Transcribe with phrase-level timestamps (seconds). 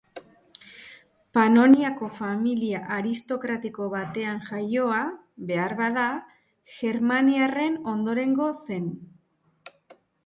[1.37, 5.03] Panoniako familia aristokratiko batean jaioa,
[5.51, 6.07] beharbada,
[6.79, 8.89] germaniarren ondorengo zen.